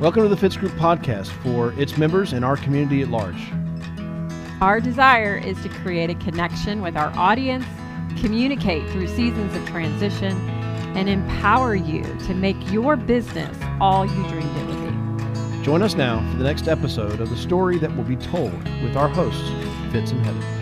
Welcome 0.00 0.22
to 0.22 0.30
the 0.30 0.36
Fitz 0.38 0.56
Group 0.56 0.72
podcast 0.72 1.26
for 1.26 1.74
its 1.78 1.98
members 1.98 2.32
and 2.32 2.42
our 2.42 2.56
community 2.56 3.02
at 3.02 3.08
large. 3.08 3.52
Our 4.62 4.80
desire 4.80 5.36
is 5.36 5.62
to 5.62 5.68
create 5.68 6.08
a 6.08 6.14
connection 6.14 6.80
with 6.80 6.96
our 6.96 7.12
audience, 7.18 7.66
communicate 8.18 8.88
through 8.92 9.08
seasons 9.08 9.54
of 9.54 9.68
transition, 9.68 10.32
and 10.96 11.06
empower 11.06 11.74
you 11.74 12.02
to 12.20 12.32
make 12.32 12.56
your 12.72 12.96
business 12.96 13.54
all 13.78 14.06
you 14.06 14.26
dreamed 14.30 14.56
it 14.56 14.66
would 14.68 15.58
be. 15.58 15.62
Join 15.62 15.82
us 15.82 15.94
now 15.94 16.26
for 16.30 16.38
the 16.38 16.44
next 16.44 16.66
episode 16.66 17.20
of 17.20 17.28
the 17.28 17.36
story 17.36 17.76
that 17.76 17.94
will 17.94 18.04
be 18.04 18.16
told 18.16 18.54
with 18.82 18.96
our 18.96 19.08
hosts, 19.08 19.50
Fitz 19.92 20.12
and 20.12 20.24
Heather. 20.24 20.59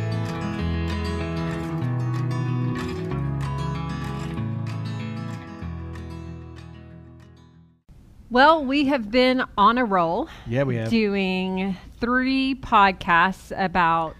Well, 8.30 8.62
we 8.62 8.84
have 8.86 9.10
been 9.10 9.42
on 9.56 9.78
a 9.78 9.84
roll. 9.84 10.28
Yeah, 10.46 10.64
we 10.64 10.76
have. 10.76 10.90
Doing 10.90 11.76
three 11.98 12.54
podcasts 12.56 13.52
about 13.56 14.16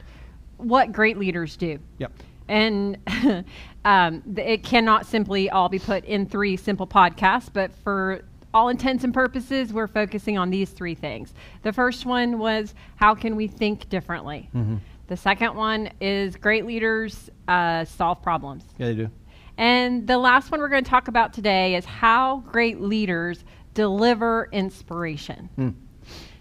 what 0.56 0.92
great 0.92 1.18
leaders 1.18 1.56
do. 1.56 1.78
Yep. 1.98 2.12
And 2.48 2.96
um, 3.84 4.22
it 4.36 4.62
cannot 4.64 5.04
simply 5.04 5.50
all 5.50 5.68
be 5.68 5.78
put 5.78 6.06
in 6.06 6.24
three 6.24 6.56
simple 6.56 6.86
podcasts, 6.86 7.50
but 7.52 7.70
for 7.84 8.22
all 8.54 8.70
intents 8.70 9.04
and 9.04 9.12
purposes, 9.12 9.74
we're 9.74 9.86
focusing 9.86 10.38
on 10.38 10.48
these 10.48 10.70
three 10.70 10.94
things. 10.94 11.34
The 11.62 11.72
first 11.72 12.06
one 12.06 12.38
was 12.38 12.74
how 12.96 13.14
can 13.14 13.36
we 13.36 13.46
think 13.46 13.90
differently? 13.90 14.48
Mm-hmm. 14.54 14.76
The 15.08 15.16
second 15.18 15.54
one 15.54 15.90
is 16.00 16.34
great 16.34 16.64
leaders 16.64 17.28
uh, 17.46 17.84
solve 17.84 18.22
problems. 18.22 18.64
Yeah, 18.78 18.86
they 18.86 18.94
do. 18.94 19.10
And 19.58 20.06
the 20.06 20.16
last 20.16 20.50
one 20.50 20.60
we're 20.60 20.68
going 20.68 20.84
to 20.84 20.90
talk 20.90 21.08
about 21.08 21.32
today 21.32 21.74
is 21.74 21.84
how 21.84 22.44
great 22.46 22.80
leaders 22.80 23.44
deliver 23.78 24.48
inspiration. 24.50 25.48
Mm. 25.56 25.74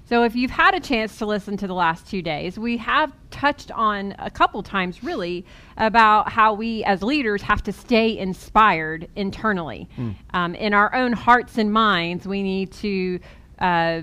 So, 0.06 0.24
if 0.24 0.36
you've 0.36 0.50
had 0.50 0.74
a 0.74 0.80
chance 0.80 1.20
to 1.20 1.28
listen 1.28 1.56
to 1.58 1.68
the 1.68 1.76
last 1.76 2.10
two 2.10 2.24
days, 2.24 2.58
we 2.58 2.78
have 2.78 3.14
touched 3.30 3.70
on 3.72 4.16
a 4.18 4.32
couple 4.32 4.64
times 4.64 5.04
really 5.04 5.46
about 5.76 6.32
how 6.32 6.54
we 6.54 6.84
as 6.86 7.04
leaders 7.04 7.44
have 7.44 7.62
to 7.64 7.72
stay 7.72 8.18
inspired 8.18 9.08
internally. 9.16 9.88
Mm. 9.98 10.16
Um, 10.34 10.56
in 10.56 10.74
our 10.74 10.96
own 10.96 11.14
hearts 11.14 11.60
and 11.60 11.72
minds, 11.72 12.28
we 12.28 12.42
need 12.42 12.72
to 12.72 13.20
uh, 13.60 14.02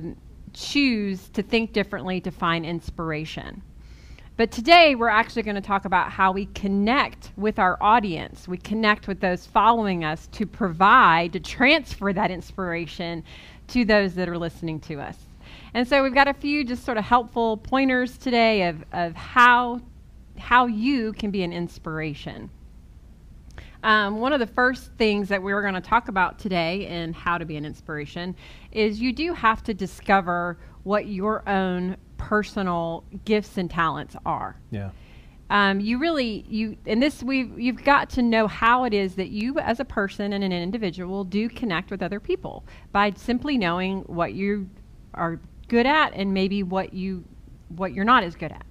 choose 0.53 1.29
to 1.31 1.43
think 1.43 1.73
differently 1.73 2.21
to 2.21 2.31
find 2.31 2.65
inspiration. 2.65 3.63
But 4.37 4.51
today 4.51 4.97
we're 4.97 5.07
actually 5.07 5.43
going 5.43 5.55
to 5.55 5.61
talk 5.61 5.85
about 5.85 6.11
how 6.11 6.33
we 6.33 6.47
connect 6.47 7.31
with 7.37 7.61
our 7.61 7.79
audience. 7.81 8.49
We 8.49 8.59
connect 8.59 9.07
with 9.07 9.21
those 9.21 9.47
following 9.47 10.03
us 10.03 10.27
to 10.33 10.45
provide, 10.45 11.35
to 11.35 11.41
transfer 11.41 12.13
that 12.13 12.33
inspiration 12.33 13.23
to 13.69 13.85
those 13.85 14.15
that 14.15 14.29
are 14.29 14.37
listening 14.37 14.81
to 14.81 15.01
us. 15.01 15.17
And 15.73 15.87
so 15.87 16.03
we've 16.03 16.15
got 16.15 16.27
a 16.27 16.35
few 16.35 16.65
just 16.65 16.85
sort 16.85 16.99
of 16.99 17.05
helpful 17.05 17.59
pointers 17.59 18.19
today 18.19 18.67
of, 18.67 18.85
of 18.93 19.15
how, 19.15 19.81
how 20.37 20.67
you 20.67 21.13
can 21.13 21.31
be 21.31 21.45
an 21.45 21.53
inspiration. 21.53 22.51
Um, 23.85 24.19
one 24.19 24.33
of 24.33 24.41
the 24.41 24.48
first 24.48 24.91
things 24.98 25.29
that 25.29 25.41
we 25.41 25.53
are 25.53 25.63
going 25.63 25.75
to 25.75 25.81
talk 25.81 26.09
about 26.09 26.41
today 26.41 26.89
in 26.89 27.13
how 27.13 27.39
to 27.39 27.45
be 27.45 27.57
an 27.57 27.65
inspiration 27.65 28.35
is 28.73 29.01
you 29.01 29.13
do 29.13 29.33
have 29.33 29.63
to 29.63 29.75
discover 29.75 30.59
what 30.83 31.07
your 31.07 31.48
own 31.48 31.97
personal 32.25 33.05
gifts 33.27 33.58
and 33.58 33.70
talents 33.70 34.17
are. 34.25 34.56
Yeah. 34.70 34.91
Um, 35.50 35.78
you 35.78 35.98
really 35.98 36.47
you 36.48 36.77
and 36.86 37.03
this 37.03 37.22
we've 37.22 37.58
you've 37.61 37.84
got 37.84 38.08
to 38.11 38.22
know 38.22 38.47
how 38.47 38.84
it 38.84 38.94
is 38.94 39.14
that 39.17 39.28
you 39.28 39.58
as 39.58 39.78
a 39.78 39.84
person 39.84 40.33
and 40.33 40.42
an 40.42 40.52
individual 40.52 41.22
do 41.22 41.50
connect 41.50 41.91
with 41.91 42.02
other 42.02 42.19
people 42.19 42.64
by 42.92 43.12
simply 43.14 43.58
knowing 43.58 44.00
what 44.02 44.33
you 44.33 44.70
are 45.12 45.39
good 45.69 45.84
at 45.84 46.14
and 46.14 46.33
maybe 46.33 46.62
what 46.62 46.95
you 46.95 47.25
what 47.77 47.92
you're 47.92 48.06
not 48.06 48.25
as 48.25 48.34
good 48.34 48.52
at. 48.52 48.64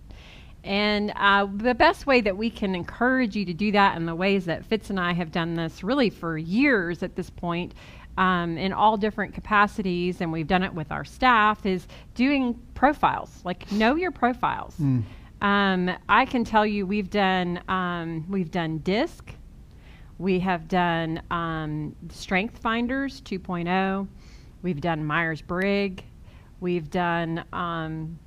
And 0.63 1.11
uh, 1.15 1.47
the 1.57 1.75
best 1.75 2.07
way 2.07 2.21
that 2.21 2.37
we 2.37 2.49
can 2.49 2.73
encourage 2.73 3.36
you 3.36 3.45
to 3.45 3.53
do 3.53 3.71
that, 3.73 3.97
and 3.97 4.08
the 4.08 4.15
ways 4.15 4.45
that 4.45 4.65
Fitz 4.65 4.89
and 4.89 4.99
I 4.99 5.11
have 5.13 5.31
done 5.31 5.53
this 5.55 5.83
really 5.83 6.09
for 6.09 6.37
years 6.37 7.03
at 7.03 7.15
this 7.15 7.30
point, 7.30 7.73
um, 8.17 8.57
in 8.57 8.73
all 8.73 8.97
different 8.97 9.33
capacities, 9.33 10.21
and 10.21 10.31
we've 10.31 10.47
done 10.47 10.63
it 10.63 10.73
with 10.73 10.91
our 10.91 11.05
staff, 11.05 11.65
is 11.65 11.87
doing 12.15 12.59
profiles. 12.73 13.41
Like 13.43 13.71
know 13.71 13.95
your 13.95 14.11
profiles. 14.11 14.75
Mm. 14.77 15.03
Um, 15.41 15.91
I 16.07 16.25
can 16.25 16.43
tell 16.43 16.65
you, 16.65 16.85
we've 16.85 17.09
done 17.09 17.59
um, 17.67 18.25
we've 18.29 18.51
done 18.51 18.79
DISC, 18.79 19.33
we 20.17 20.39
have 20.39 20.67
done 20.67 21.21
um, 21.31 21.95
Strength 22.09 22.59
Finders 22.59 23.21
2.0, 23.21 24.07
we've 24.61 24.80
done 24.80 25.03
Myers 25.03 25.41
Briggs, 25.41 26.03
we've 26.61 26.89
done 26.89 27.43
um, 27.51 28.17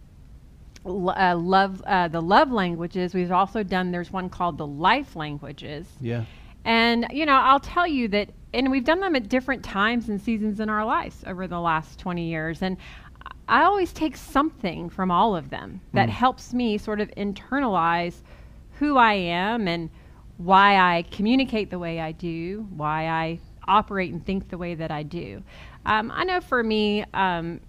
uh, 0.86 1.36
love 1.36 1.82
uh, 1.86 2.08
the 2.08 2.20
love 2.20 2.52
languages. 2.52 3.14
We've 3.14 3.32
also 3.32 3.62
done. 3.62 3.90
There's 3.90 4.12
one 4.12 4.28
called 4.28 4.58
the 4.58 4.66
life 4.66 5.16
languages. 5.16 5.86
Yeah. 6.00 6.24
And 6.66 7.06
you 7.12 7.24
know, 7.24 7.36
I'll 7.36 7.60
tell 7.60 7.86
you 7.86 8.08
that, 8.08 8.30
and 8.52 8.70
we've 8.70 8.84
done 8.84 9.00
them 9.00 9.16
at 9.16 9.28
different 9.28 9.62
times 9.64 10.08
and 10.08 10.20
seasons 10.20 10.60
in 10.60 10.68
our 10.68 10.84
lives 10.84 11.22
over 11.26 11.46
the 11.46 11.60
last 11.60 11.98
20 12.00 12.28
years. 12.28 12.60
And 12.60 12.76
I 13.48 13.62
always 13.62 13.92
take 13.92 14.16
something 14.16 14.90
from 14.90 15.10
all 15.10 15.36
of 15.36 15.50
them 15.50 15.80
that 15.94 16.08
Mm. 16.08 16.12
helps 16.12 16.52
me 16.52 16.76
sort 16.78 17.00
of 17.00 17.08
internalize 17.16 18.22
who 18.80 18.96
I 18.96 19.14
am 19.14 19.68
and 19.68 19.88
why 20.38 20.76
I 20.76 21.02
communicate 21.10 21.70
the 21.70 21.78
way 21.78 22.00
I 22.00 22.12
do, 22.12 22.66
why 22.76 23.06
I 23.08 23.38
operate 23.68 24.12
and 24.12 24.24
think 24.24 24.48
the 24.48 24.58
way 24.58 24.74
that 24.74 24.90
I 24.90 25.02
do. 25.04 25.42
Um, 25.86 26.12
I 26.14 26.24
know 26.24 26.40
for 26.40 26.62
me, 26.62 27.04
um, 27.14 27.60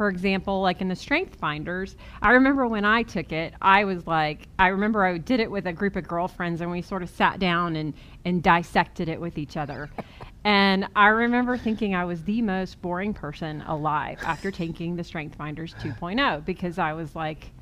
for 0.00 0.08
example, 0.08 0.62
like 0.62 0.80
in 0.80 0.88
the 0.88 0.96
Strength 0.96 1.36
Finders, 1.36 1.94
I 2.22 2.30
remember 2.30 2.66
when 2.66 2.86
I 2.86 3.02
took 3.02 3.32
it, 3.32 3.52
I 3.60 3.84
was 3.84 4.06
like, 4.06 4.48
I 4.58 4.68
remember 4.68 5.04
I 5.04 5.18
did 5.18 5.40
it 5.40 5.50
with 5.50 5.66
a 5.66 5.74
group 5.74 5.94
of 5.94 6.08
girlfriends 6.08 6.62
and 6.62 6.70
we 6.70 6.80
sort 6.80 7.02
of 7.02 7.10
sat 7.10 7.38
down 7.38 7.76
and, 7.76 7.92
and 8.24 8.42
dissected 8.42 9.10
it 9.10 9.20
with 9.20 9.36
each 9.36 9.58
other. 9.58 9.90
and 10.44 10.88
I 10.96 11.08
remember 11.08 11.58
thinking 11.58 11.94
I 11.94 12.06
was 12.06 12.24
the 12.24 12.40
most 12.40 12.80
boring 12.80 13.12
person 13.12 13.60
alive 13.66 14.18
after 14.24 14.50
taking 14.50 14.96
the 14.96 15.04
Strength 15.04 15.34
Finders 15.34 15.74
2.0 15.82 16.46
because 16.46 16.78
I 16.78 16.94
was 16.94 17.14
like, 17.14 17.52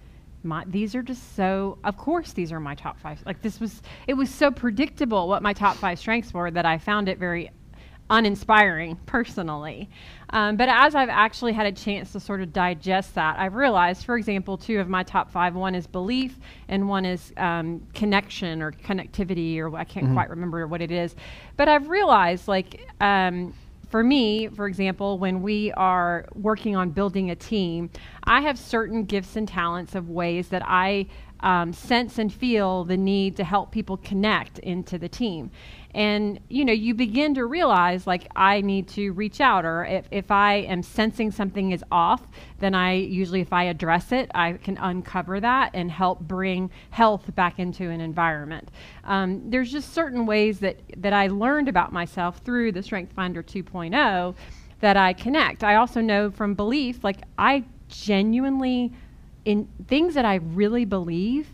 my, 0.44 0.62
these 0.68 0.94
are 0.94 1.02
just 1.02 1.34
so 1.34 1.78
of 1.82 1.96
course 1.96 2.32
these 2.32 2.52
are 2.52 2.60
my 2.60 2.76
top 2.76 3.00
five 3.00 3.20
like 3.26 3.42
this 3.42 3.58
was 3.58 3.82
it 4.06 4.14
was 4.14 4.32
so 4.32 4.52
predictable 4.52 5.26
what 5.26 5.42
my 5.42 5.52
top 5.52 5.74
five 5.74 5.98
strengths 5.98 6.32
were 6.32 6.48
that 6.48 6.64
i 6.64 6.78
found 6.78 7.08
it 7.08 7.18
very 7.18 7.50
uninspiring 8.10 8.96
personally. 9.06 9.88
Um, 10.30 10.56
but 10.56 10.68
as 10.68 10.94
I've 10.94 11.08
actually 11.08 11.52
had 11.52 11.66
a 11.66 11.72
chance 11.72 12.12
to 12.12 12.20
sort 12.20 12.40
of 12.42 12.52
digest 12.52 13.14
that, 13.14 13.38
I've 13.38 13.54
realized, 13.54 14.04
for 14.04 14.16
example, 14.16 14.58
two 14.58 14.78
of 14.80 14.88
my 14.88 15.02
top 15.02 15.30
five 15.30 15.54
one 15.54 15.74
is 15.74 15.86
belief 15.86 16.38
and 16.68 16.88
one 16.88 17.04
is 17.04 17.32
um, 17.36 17.86
connection 17.94 18.60
or 18.60 18.72
connectivity, 18.72 19.58
or 19.58 19.74
I 19.76 19.84
can't 19.84 20.08
Mhm. 20.08 20.14
quite 20.14 20.30
remember 20.30 20.66
what 20.66 20.82
it 20.82 20.90
is. 20.90 21.16
But 21.56 21.68
I've 21.68 21.88
realized, 21.88 22.46
like, 22.48 22.86
um, 23.00 23.54
for 23.88 24.02
me, 24.04 24.48
for 24.48 24.66
example, 24.66 25.18
when 25.18 25.40
we 25.40 25.72
are 25.72 26.26
working 26.34 26.76
on 26.76 26.90
building 26.90 27.30
a 27.30 27.34
team, 27.34 27.88
I 28.24 28.42
have 28.42 28.58
certain 28.58 29.04
gifts 29.04 29.34
and 29.34 29.48
talents 29.48 29.94
of 29.94 30.10
ways 30.10 30.48
that 30.48 30.62
I 30.66 31.06
um, 31.40 31.72
sense 31.72 32.18
and 32.18 32.32
feel 32.32 32.82
the 32.84 32.96
need 32.96 33.36
to 33.36 33.44
help 33.44 33.70
people 33.70 33.96
connect 33.98 34.58
into 34.58 34.98
the 34.98 35.08
team. 35.08 35.52
And 35.98 36.38
you 36.48 36.64
know, 36.64 36.72
you 36.72 36.94
begin 36.94 37.34
to 37.34 37.44
realize 37.44 38.06
like 38.06 38.28
I 38.36 38.60
need 38.60 38.86
to 38.90 39.10
reach 39.10 39.40
out, 39.40 39.64
or 39.64 39.84
if, 39.84 40.06
if 40.12 40.30
I 40.30 40.58
am 40.58 40.80
sensing 40.80 41.32
something 41.32 41.72
is 41.72 41.82
off, 41.90 42.22
then 42.60 42.72
I 42.72 42.92
usually, 42.92 43.40
if 43.40 43.52
I 43.52 43.64
address 43.64 44.12
it, 44.12 44.30
I 44.32 44.52
can 44.52 44.78
uncover 44.78 45.40
that 45.40 45.72
and 45.74 45.90
help 45.90 46.20
bring 46.20 46.70
health 46.90 47.34
back 47.34 47.58
into 47.58 47.90
an 47.90 48.00
environment. 48.00 48.70
Um, 49.02 49.50
there's 49.50 49.72
just 49.72 49.92
certain 49.92 50.24
ways 50.24 50.60
that 50.60 50.78
that 50.98 51.12
I 51.12 51.26
learned 51.26 51.68
about 51.68 51.92
myself 51.92 52.38
through 52.44 52.70
the 52.70 52.82
Strength 52.84 53.14
Finder 53.14 53.42
2.0 53.42 54.36
that 54.78 54.96
I 54.96 55.12
connect. 55.14 55.64
I 55.64 55.74
also 55.74 56.00
know 56.00 56.30
from 56.30 56.54
belief, 56.54 57.02
like 57.02 57.22
I 57.36 57.64
genuinely 57.88 58.92
in 59.44 59.66
things 59.88 60.14
that 60.14 60.24
I 60.24 60.36
really 60.36 60.84
believe, 60.84 61.48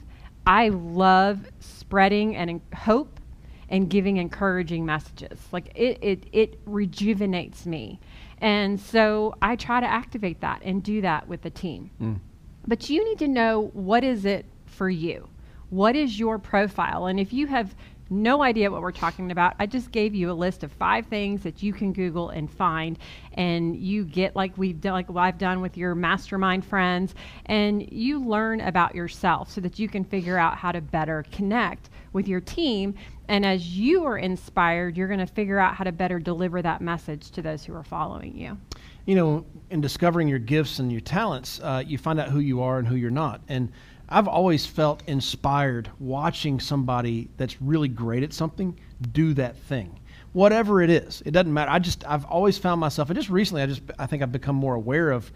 I 0.47 0.69
love 0.69 1.47
spreading 1.61 2.37
and 2.37 2.61
hope 2.75 3.21
and 3.69 3.89
giving 3.89 4.19
encouraging 4.19 4.85
messages. 4.85 5.39
Like 5.53 5.73
it, 5.75 5.99
it, 6.03 6.25
it 6.33 6.61
rejuvenates 6.67 7.67
me. 7.67 8.01
And 8.39 8.79
so 8.81 9.35
I 9.41 9.57
try 9.57 9.81
to 9.81 9.87
activate 9.87 10.41
that 10.41 10.61
and 10.65 10.83
do 10.83 11.01
that 11.01 11.29
with 11.29 11.43
the 11.43 11.51
team. 11.51 11.91
Mm. 12.01 12.19
But 12.67 12.91
you 12.91 13.05
need 13.05 13.19
to 13.19 13.29
know 13.29 13.71
what 13.73 14.05
is 14.05 14.25
it 14.25 14.47
for 14.67 14.89
you? 14.89 15.29
What 15.71 15.97
is 15.97 16.19
your 16.19 16.39
profile? 16.39 17.07
And 17.07 17.19
if 17.19 17.33
you 17.33 17.47
have 17.47 17.75
no 18.11 18.43
idea 18.43 18.71
what 18.71 18.83
we're 18.83 18.93
talking 18.93 19.31
about, 19.31 19.55
I 19.59 19.67
just 19.67 19.91
gave 19.91 20.15
you 20.15 20.31
a 20.31 20.35
list 20.35 20.63
of 20.63 20.73
five 20.73 21.07
things 21.07 21.43
that 21.43 21.63
you 21.63 21.73
can 21.73 21.93
Google 21.93 22.29
and 22.29 22.51
find, 22.51 22.99
and 23.33 23.77
you 23.77 24.05
get 24.05 24.37
like 24.37 24.57
we've 24.57 24.81
done, 24.81 24.93
like 24.93 25.07
I've 25.17 25.39
done 25.39 25.61
with 25.61 25.77
your 25.77 25.95
mastermind 25.95 26.65
friends, 26.65 27.15
and 27.47 27.91
you 27.91 28.23
learn 28.23 28.61
about 28.61 28.95
yourself 28.95 29.51
so 29.51 29.61
that 29.63 29.79
you 29.79 29.89
can 29.89 30.05
figure 30.05 30.39
out 30.39 30.57
how 30.57 30.71
to 30.71 30.81
better 30.81 31.25
connect 31.33 31.91
with 32.13 32.29
your 32.29 32.41
team. 32.41 32.95
And 33.29 33.47
as 33.47 33.77
you 33.77 34.05
are 34.05 34.19
inspired, 34.19 34.97
you're 34.97 35.09
going 35.09 35.21
to 35.21 35.27
figure 35.27 35.59
out 35.59 35.75
how 35.75 35.85
to 35.85 35.93
better 35.93 36.19
deliver 36.19 36.61
that 36.63 36.81
message 36.81 37.31
to 37.33 37.43
those 37.43 37.65
who 37.65 37.75
are 37.75 37.83
following 37.85 38.37
you. 38.37 38.59
you 39.07 39.15
know, 39.15 39.45
in 39.71 39.81
discovering 39.81 40.29
your 40.29 40.39
gifts 40.39 40.79
and 40.79 40.91
your 40.91 41.01
talents, 41.01 41.61
uh, 41.63 41.83
you 41.87 41.99
find 41.99 42.19
out 42.19 42.29
who 42.29 42.41
you 42.41 42.63
are 42.63 42.79
and 42.79 42.89
who 42.89 42.97
you're 42.97 43.11
not. 43.11 43.41
And 43.49 43.71
I've 44.09 44.29
always 44.29 44.67
felt 44.67 45.03
inspired 45.07 45.91
watching 45.99 46.61
somebody 46.61 47.29
that's 47.37 47.61
really 47.61 47.89
great 47.89 48.23
at 48.23 48.33
something 48.33 48.79
do 49.13 49.35
that 49.35 49.57
thing. 49.57 49.99
Whatever 50.33 50.83
it 50.83 50.91
is, 50.91 51.23
it 51.25 51.31
doesn't 51.31 51.53
matter. 51.53 51.71
I 51.71 51.79
just 51.79 52.05
I've 52.07 52.25
always 52.25 52.59
found 52.59 52.81
myself, 52.81 53.09
and 53.09 53.17
just 53.17 53.31
recently, 53.31 53.63
I 53.63 53.67
just 53.67 53.83
I 53.99 54.07
think 54.07 54.23
I've 54.23 54.33
become 54.33 54.57
more 54.57 54.75
aware 54.75 55.11
of 55.11 55.31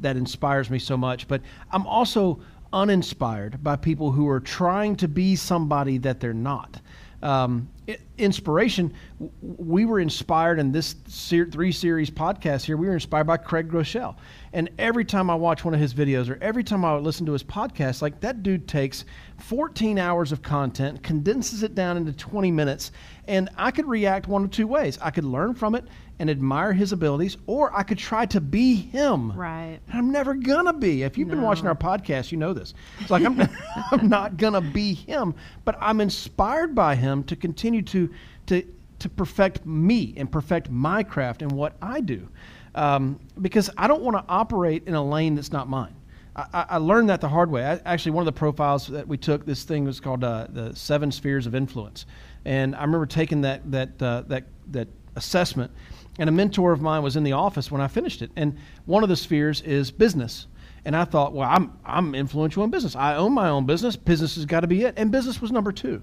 that 0.00 0.16
inspires 0.16 0.70
me 0.70 0.78
so 0.78 0.96
much. 0.96 1.28
But 1.28 1.40
I'm 1.70 1.86
also 1.86 2.40
uninspired 2.72 3.62
by 3.62 3.76
people 3.76 4.10
who 4.10 4.28
are 4.28 4.40
trying 4.40 4.96
to 4.96 5.08
be 5.08 5.36
somebody 5.36 5.98
that 5.98 6.20
they're 6.20 6.32
not. 6.32 6.80
Um, 7.22 7.68
inspiration, 8.16 8.94
we 9.40 9.84
were 9.84 10.00
inspired 10.00 10.58
in 10.58 10.72
this 10.72 10.92
three 10.92 11.72
series 11.72 12.10
podcast 12.10 12.64
here. 12.64 12.76
We 12.76 12.86
were 12.86 12.94
inspired 12.94 13.26
by 13.26 13.36
Craig 13.36 13.68
Groeschel. 13.68 14.16
And 14.52 14.70
every 14.78 15.04
time 15.04 15.28
I 15.28 15.34
watch 15.34 15.64
one 15.64 15.74
of 15.74 15.80
his 15.80 15.92
videos 15.92 16.30
or 16.30 16.38
every 16.42 16.64
time 16.64 16.84
I 16.84 16.96
listen 16.96 17.26
to 17.26 17.32
his 17.32 17.42
podcast, 17.42 18.00
like 18.00 18.20
that 18.20 18.42
dude 18.42 18.66
takes 18.66 19.04
14 19.38 19.98
hours 19.98 20.32
of 20.32 20.42
content, 20.42 21.02
condenses 21.02 21.62
it 21.62 21.74
down 21.74 21.96
into 21.96 22.12
20 22.12 22.50
minutes, 22.50 22.92
and 23.26 23.48
I 23.56 23.70
could 23.70 23.86
react 23.86 24.26
one 24.26 24.44
of 24.44 24.50
two 24.50 24.66
ways. 24.66 24.98
I 25.02 25.10
could 25.10 25.24
learn 25.24 25.54
from 25.54 25.74
it 25.74 25.84
and 26.20 26.30
admire 26.30 26.72
his 26.72 26.92
abilities, 26.92 27.36
or 27.46 27.76
I 27.76 27.82
could 27.82 27.98
try 27.98 28.26
to 28.26 28.40
be 28.40 28.76
him. 28.76 29.32
Right. 29.32 29.80
And 29.88 29.98
I'm 29.98 30.12
never 30.12 30.34
gonna 30.34 30.72
be. 30.72 31.02
If 31.02 31.18
you've 31.18 31.28
no. 31.28 31.34
been 31.34 31.42
watching 31.42 31.66
our 31.66 31.74
podcast, 31.74 32.30
you 32.30 32.38
know 32.38 32.52
this. 32.52 32.74
It's 33.00 33.10
like 33.10 33.24
I'm, 33.24 33.40
I'm 33.90 34.08
not 34.08 34.36
gonna 34.36 34.60
be 34.60 34.94
him, 34.94 35.34
but 35.64 35.76
I'm 35.80 36.00
inspired 36.00 36.74
by 36.74 36.94
him 36.94 37.24
to 37.24 37.34
continue 37.34 37.82
to 37.82 38.08
to 38.46 38.62
to 39.00 39.08
perfect 39.08 39.66
me 39.66 40.14
and 40.16 40.30
perfect 40.30 40.70
my 40.70 41.02
craft 41.02 41.42
and 41.42 41.50
what 41.50 41.74
I 41.82 42.00
do 42.00 42.28
um, 42.74 43.18
because 43.40 43.70
I 43.76 43.88
don't 43.88 44.02
want 44.02 44.16
to 44.16 44.24
operate 44.28 44.84
in 44.86 44.94
a 44.94 45.04
lane 45.04 45.34
that's 45.34 45.52
not 45.52 45.68
mine. 45.68 45.94
I, 46.36 46.66
I, 46.70 46.76
learned 46.76 47.10
that 47.10 47.20
the 47.20 47.28
hard 47.28 47.50
way. 47.50 47.64
I, 47.64 47.80
actually, 47.84 48.12
one 48.12 48.22
of 48.22 48.26
the 48.26 48.38
profiles 48.38 48.86
that 48.86 49.06
we 49.06 49.16
took, 49.16 49.44
this 49.44 49.64
thing 49.64 49.84
was 49.84 49.98
called 49.98 50.22
uh, 50.22 50.46
the 50.48 50.74
Seven 50.76 51.10
Spheres 51.10 51.46
of 51.46 51.56
Influence, 51.56 52.06
and 52.44 52.76
I 52.76 52.82
remember 52.82 53.06
taking 53.06 53.40
that 53.40 53.68
that 53.72 54.00
uh, 54.00 54.22
that 54.28 54.44
that 54.68 54.88
assessment. 55.16 55.70
And 56.18 56.28
a 56.28 56.32
mentor 56.32 56.72
of 56.72 56.80
mine 56.80 57.02
was 57.02 57.16
in 57.16 57.22
the 57.22 57.32
office 57.32 57.70
when 57.70 57.80
I 57.80 57.88
finished 57.88 58.20
it, 58.20 58.30
and 58.36 58.58
one 58.84 59.02
of 59.02 59.08
the 59.08 59.16
spheres 59.16 59.62
is 59.62 59.90
business. 59.90 60.46
And 60.84 60.96
I 60.96 61.04
thought, 61.04 61.32
well, 61.32 61.48
I'm 61.48 61.72
I'm 61.84 62.14
influential 62.14 62.64
in 62.64 62.70
business. 62.70 62.96
I 62.96 63.16
own 63.16 63.32
my 63.32 63.48
own 63.48 63.66
business. 63.66 63.96
Business 63.96 64.34
has 64.34 64.44
got 64.46 64.60
to 64.60 64.66
be 64.66 64.82
it, 64.82 64.94
and 64.96 65.10
business 65.10 65.40
was 65.40 65.52
number 65.52 65.72
two, 65.72 66.02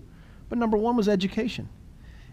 but 0.49 0.57
number 0.57 0.77
one 0.77 0.95
was 0.95 1.07
education, 1.09 1.67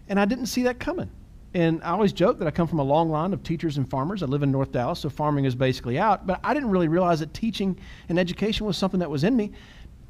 and 0.07 0.19
I 0.19 0.25
didn't 0.25 0.47
see 0.47 0.63
that 0.63 0.79
coming. 0.79 1.09
And 1.55 1.81
I 1.83 1.91
always 1.91 2.11
joke 2.11 2.37
that 2.39 2.47
I 2.49 2.51
come 2.51 2.67
from 2.67 2.79
a 2.79 2.83
long 2.83 3.09
line 3.09 3.31
of 3.31 3.41
teachers 3.41 3.77
and 3.77 3.89
farmers. 3.89 4.21
I 4.21 4.25
live 4.25 4.43
in 4.43 4.51
North 4.51 4.73
Dallas, 4.73 4.99
so 4.99 5.09
farming 5.09 5.45
is 5.45 5.55
basically 5.55 5.97
out. 5.97 6.27
But 6.27 6.41
I 6.43 6.53
didn't 6.53 6.69
really 6.69 6.89
realize 6.89 7.21
that 7.21 7.33
teaching 7.33 7.79
and 8.09 8.19
education 8.19 8.65
was 8.65 8.77
something 8.77 8.99
that 8.99 9.09
was 9.09 9.23
in 9.23 9.37
me. 9.37 9.53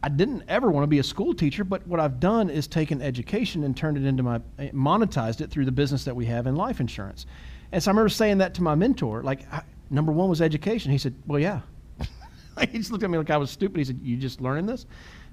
I 0.05 0.09
didn't 0.09 0.43
ever 0.47 0.69
want 0.69 0.83
to 0.83 0.87
be 0.87 0.99
a 0.99 1.03
school 1.03 1.33
teacher, 1.33 1.63
but 1.63 1.87
what 1.87 1.99
I've 1.99 2.19
done 2.19 2.51
is 2.51 2.67
taken 2.67 3.01
education 3.01 3.63
and 3.63 3.75
turned 3.75 3.97
it 3.97 4.05
into 4.05 4.21
my, 4.21 4.39
monetized 4.59 5.41
it 5.41 5.49
through 5.49 5.65
the 5.65 5.71
business 5.71 6.03
that 6.03 6.15
we 6.15 6.27
have 6.27 6.45
in 6.45 6.55
life 6.55 6.79
insurance. 6.79 7.25
And 7.71 7.81
so 7.81 7.89
I 7.89 7.91
remember 7.91 8.09
saying 8.09 8.37
that 8.37 8.53
to 8.53 8.61
my 8.61 8.75
mentor, 8.75 9.23
like, 9.23 9.47
number 9.89 10.11
one 10.11 10.29
was 10.29 10.43
education. 10.43 10.91
He 10.91 10.99
said, 10.99 11.15
well, 11.25 11.39
yeah. 11.39 11.61
he 12.69 12.77
just 12.77 12.91
looked 12.91 13.03
at 13.03 13.09
me 13.09 13.17
like 13.17 13.31
I 13.31 13.37
was 13.37 13.49
stupid. 13.49 13.79
He 13.79 13.83
said, 13.83 13.99
you 14.03 14.15
just 14.15 14.41
learning 14.41 14.67
this? 14.67 14.85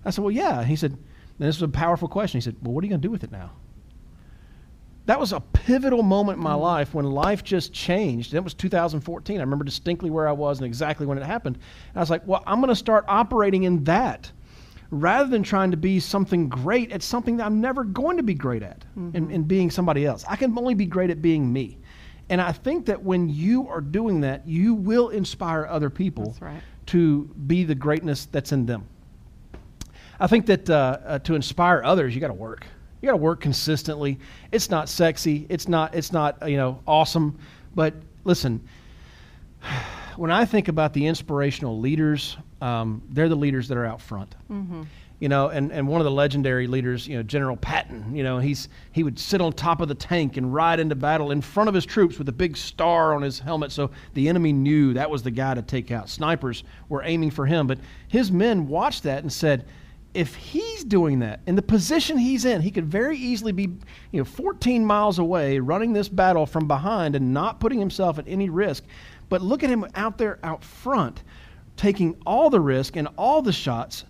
I 0.07 0.11
said, 0.11 0.25
well, 0.25 0.31
yeah. 0.31 0.65
He 0.65 0.75
said, 0.75 0.93
and 0.93 1.01
this 1.39 1.57
was 1.57 1.65
a 1.65 1.69
powerful 1.69 2.09
question. 2.09 2.41
He 2.41 2.43
said, 2.43 2.57
well, 2.63 2.73
what 2.73 2.83
are 2.83 2.87
you 2.87 2.93
going 2.93 3.03
to 3.03 3.07
do 3.07 3.13
with 3.13 3.25
it 3.25 3.31
now? 3.31 3.51
that 5.07 5.19
was 5.19 5.33
a 5.33 5.41
pivotal 5.41 6.03
moment 6.03 6.39
in 6.39 6.43
my 6.43 6.55
mm. 6.55 6.61
life 6.61 6.95
when 6.95 7.05
life 7.05 7.43
just 7.43 7.73
changed. 7.73 8.35
It 8.35 8.45
was 8.45 8.55
2014. 8.55 9.37
I 9.37 9.41
remember 9.41 9.65
distinctly 9.65 10.11
where 10.11 10.29
I 10.29 10.33
was 10.33 10.59
and 10.59 10.67
exactly 10.67 11.07
when 11.07 11.19
it 11.19 11.25
happened. 11.25 11.57
And 11.57 11.97
I 11.97 12.01
was 12.01 12.11
like, 12.11 12.27
well, 12.27 12.43
I'm 12.47 12.61
going 12.61 12.69
to 12.69 12.77
start 12.77 13.05
operating 13.09 13.65
in 13.65 13.85
that 13.85 14.31
rather 14.93 15.29
than 15.29 15.43
trying 15.43 15.71
to 15.71 15.77
be 15.77 15.99
something 15.99 16.51
great 16.51 16.93
at 16.93 17.03
something 17.03 17.39
that 17.39 17.47
I'm 17.47 17.63
never 17.63 17.83
going 17.83 18.19
to 18.19 18.23
be 18.23 18.35
great 18.35 18.63
at 18.63 18.81
mm-hmm. 18.81 19.17
in, 19.17 19.31
in 19.31 19.43
being 19.43 19.71
somebody 19.71 20.05
else. 20.05 20.23
I 20.29 20.37
can 20.37 20.57
only 20.57 20.75
be 20.75 20.85
great 20.85 21.09
at 21.09 21.23
being 21.23 21.51
me. 21.51 21.79
And 22.29 22.41
I 22.41 22.53
think 22.53 22.87
that 22.87 23.03
when 23.03 23.31
you 23.31 23.67
are 23.69 23.81
doing 23.81 24.21
that, 24.21 24.47
you 24.47 24.75
will 24.75 25.09
inspire 25.09 25.67
other 25.67 25.89
people 25.89 26.37
right. 26.41 26.63
to 26.87 27.25
be 27.47 27.65
the 27.65 27.75
greatness 27.75 28.27
that's 28.27 28.53
in 28.53 28.67
them. 28.67 28.87
I 30.21 30.27
think 30.27 30.45
that 30.47 30.69
uh, 30.69 30.99
uh, 31.05 31.19
to 31.21 31.35
inspire 31.35 31.83
others, 31.83 32.15
you 32.15 32.21
got 32.21 32.29
to 32.29 32.35
work. 32.35 32.67
You 33.01 33.07
got 33.07 33.13
to 33.13 33.17
work 33.17 33.41
consistently. 33.41 34.19
It's 34.53 34.69
not 34.69 34.91
sexy. 34.91 35.47
It's 35.49 35.69
not. 35.69 35.95
It's 35.95 36.13
not. 36.13 36.49
You 36.49 36.59
know, 36.59 36.81
awesome. 36.87 37.39
But 37.75 37.95
listen, 38.25 38.61
when 40.17 40.31
I 40.31 40.45
think 40.45 40.69
about 40.69 40.93
the 40.93 41.07
inspirational 41.07 41.79
leaders, 41.79 42.37
um, 42.61 43.03
they're 43.11 43.29
the 43.29 43.37
leaders 43.37 43.69
that 43.69 43.77
are 43.77 43.87
out 43.87 44.01
front. 44.01 44.35
Mm-hmm. 44.51 44.83
You 45.21 45.29
know, 45.29 45.51
and, 45.51 45.71
and 45.71 45.87
one 45.87 46.01
of 46.01 46.05
the 46.05 46.11
legendary 46.11 46.67
leaders, 46.67 47.07
you 47.07 47.17
know, 47.17 47.23
General 47.23 47.57
Patton, 47.57 48.17
you 48.17 48.25
know, 48.25 48.39
he's 48.39 48.69
he 48.91 49.05
would 49.05 49.21
sit 49.21 49.41
on 49.41 49.53
top 49.53 49.81
of 49.81 49.87
the 49.87 49.95
tank 49.95 50.37
and 50.37 50.53
ride 50.53 50.81
into 50.81 50.97
battle 50.97 51.31
in 51.31 51.41
front 51.41 51.69
of 51.69 51.77
his 51.77 51.87
troops 51.87 52.19
with 52.19 52.29
a 52.29 52.33
big 52.33 52.57
star 52.57 53.15
on 53.15 53.23
his 53.23 53.39
helmet, 53.39 53.71
so 53.71 53.93
the 54.15 54.29
enemy 54.29 54.53
knew 54.53 54.93
that 54.95 55.09
was 55.09 55.23
the 55.23 55.31
guy 55.31 55.55
to 55.55 55.63
take 55.63 55.93
out. 55.93 56.09
Snipers 56.09 56.65
were 56.89 57.05
aiming 57.05 57.31
for 57.31 57.47
him, 57.47 57.69
but 57.69 57.79
his 58.09 58.33
men 58.33 58.67
watched 58.67 59.05
that 59.05 59.23
and 59.23 59.33
said, 59.33 59.65
if 60.15 60.35
he's 60.35 60.85
doing 60.85 61.21
that 61.21 61.41
in 61.47 61.55
the 61.57 61.63
position 61.63 62.19
he's 62.19 62.45
in, 62.45 62.61
he 62.61 62.71
could 62.71 62.87
very 62.87 63.17
easily 63.17 63.53
be, 63.53 63.63
you 64.11 64.21
know, 64.21 64.25
14 64.25 64.85
miles 64.85 65.19
away 65.19 65.59
running 65.59 65.93
this 65.93 66.09
battle 66.09 66.45
from 66.47 66.69
behind 66.69 67.17
and 67.17 67.33
not 67.33 67.61
putting 67.61 67.79
himself 67.79 68.19
at 68.19 68.27
any 68.29 68.51
risk. 68.51 68.85
But 69.33 69.41
look 69.41 69.65
at 69.65 69.71
him 69.71 69.87
out 69.95 70.19
there 70.19 70.39
out 70.43 70.63
front, 70.63 71.23
taking 71.79 72.21
all 72.27 72.51
the 72.51 72.61
risk 72.61 72.97
and 72.97 73.09
all 73.17 73.41
the 73.41 73.51
shots. 73.51 74.05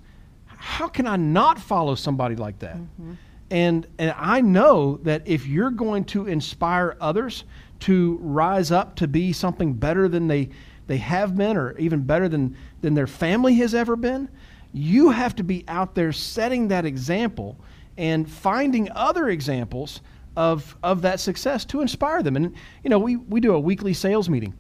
How 0.47 0.89
can 0.89 1.07
I 1.07 1.15
not 1.15 1.61
follow 1.61 1.95
somebody 1.95 2.35
like 2.35 2.59
that? 2.59 2.75
Mm-hmm. 2.75 3.13
And 3.53 3.87
and 4.01 4.13
I 4.19 4.41
know 4.41 4.97
that 5.05 5.23
if 5.25 5.47
you're 5.47 5.71
going 5.71 6.07
to 6.07 6.27
inspire 6.27 6.97
others 7.01 7.45
to 7.87 8.19
rise 8.21 8.73
up 8.73 8.97
to 8.97 9.07
be 9.07 9.33
something 9.33 9.75
better 9.75 10.09
than 10.09 10.27
they 10.27 10.49
they 10.89 10.97
have 10.97 11.37
been 11.37 11.57
or 11.57 11.79
even 11.79 12.03
better 12.03 12.29
than 12.29 12.57
than 12.81 12.95
their 12.95 13.07
family 13.07 13.55
has 13.55 13.77
ever 13.77 13.95
been, 13.95 14.29
you 14.73 15.11
have 15.11 15.37
to 15.37 15.45
be 15.45 15.65
out 15.69 15.95
there 15.95 16.11
setting 16.11 16.67
that 16.67 16.85
example 16.85 17.61
and 17.97 18.29
finding 18.29 18.91
other 18.91 19.29
examples 19.29 20.01
of, 20.37 20.77
of 20.83 21.03
that 21.03 21.21
success 21.21 21.65
to 21.67 21.81
inspire 21.81 22.25
them. 22.25 22.35
And, 22.37 22.57
you 22.83 22.91
know, 22.91 22.99
we, 22.99 23.17
we 23.17 23.39
do 23.39 23.55
a 23.55 23.61
weekly 23.61 23.95
sales 23.95 24.29
meeting. 24.29 24.55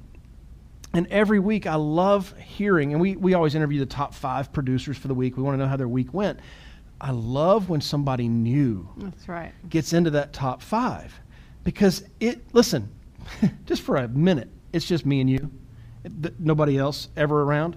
And 0.94 1.06
every 1.08 1.38
week 1.38 1.66
I 1.66 1.76
love 1.76 2.34
hearing, 2.38 2.92
and 2.92 3.00
we, 3.00 3.16
we 3.16 3.34
always 3.34 3.54
interview 3.54 3.80
the 3.80 3.86
top 3.86 4.12
five 4.14 4.52
producers 4.52 4.98
for 4.98 5.08
the 5.08 5.14
week. 5.14 5.36
We 5.36 5.42
want 5.42 5.54
to 5.54 5.58
know 5.58 5.68
how 5.68 5.76
their 5.76 5.88
week 5.88 6.12
went. 6.12 6.40
I 7.00 7.10
love 7.10 7.68
when 7.68 7.80
somebody 7.80 8.28
new 8.28 8.88
That's 8.96 9.28
right. 9.28 9.52
gets 9.68 9.92
into 9.92 10.10
that 10.10 10.32
top 10.32 10.62
five 10.62 11.18
because 11.64 12.04
it, 12.20 12.42
listen, 12.52 12.90
just 13.66 13.82
for 13.82 13.96
a 13.96 14.08
minute, 14.08 14.48
it's 14.72 14.86
just 14.86 15.04
me 15.04 15.20
and 15.20 15.28
you, 15.28 15.50
nobody 16.38 16.78
else 16.78 17.08
ever 17.16 17.42
around. 17.42 17.76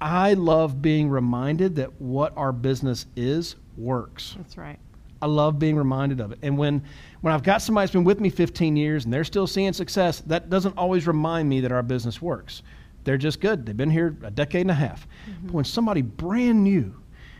I 0.00 0.34
love 0.34 0.80
being 0.80 1.08
reminded 1.08 1.76
that 1.76 2.00
what 2.00 2.32
our 2.36 2.52
business 2.52 3.06
is 3.16 3.56
works. 3.76 4.34
That's 4.36 4.56
right. 4.56 4.78
I 5.20 5.26
love 5.26 5.58
being 5.58 5.76
reminded 5.76 6.20
of 6.20 6.32
it. 6.32 6.38
And 6.42 6.56
when, 6.56 6.82
when 7.20 7.32
I've 7.32 7.42
got 7.42 7.62
somebody 7.62 7.86
that's 7.86 7.92
been 7.92 8.04
with 8.04 8.20
me 8.20 8.30
15 8.30 8.76
years 8.76 9.04
and 9.04 9.12
they're 9.12 9.24
still 9.24 9.46
seeing 9.46 9.72
success, 9.72 10.20
that 10.26 10.48
doesn't 10.48 10.76
always 10.78 11.06
remind 11.06 11.48
me 11.48 11.60
that 11.60 11.72
our 11.72 11.82
business 11.82 12.22
works. 12.22 12.62
They're 13.04 13.18
just 13.18 13.40
good. 13.40 13.66
They've 13.66 13.76
been 13.76 13.90
here 13.90 14.16
a 14.22 14.30
decade 14.30 14.62
and 14.62 14.70
a 14.70 14.74
half. 14.74 15.06
Mm-hmm. 15.06 15.46
But 15.46 15.54
when 15.54 15.64
somebody 15.64 16.02
brand 16.02 16.62
new, 16.62 16.94